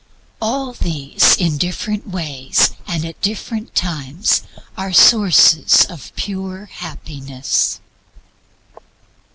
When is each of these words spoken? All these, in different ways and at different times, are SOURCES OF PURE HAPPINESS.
All 0.41 0.73
these, 0.73 1.35
in 1.37 1.59
different 1.59 2.07
ways 2.07 2.71
and 2.87 3.05
at 3.05 3.21
different 3.21 3.75
times, 3.75 4.41
are 4.75 4.91
SOURCES 4.91 5.85
OF 5.91 6.15
PURE 6.15 6.65
HAPPINESS. 6.73 7.79